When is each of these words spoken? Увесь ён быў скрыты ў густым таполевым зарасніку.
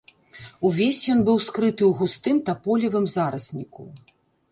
Увесь 0.69 1.01
ён 1.15 1.19
быў 1.27 1.37
скрыты 1.47 1.83
ў 1.87 1.91
густым 1.99 2.39
таполевым 2.47 3.05
зарасніку. 3.17 3.83